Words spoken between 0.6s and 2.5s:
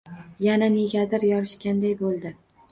negadir yorishganday bo‘ldi.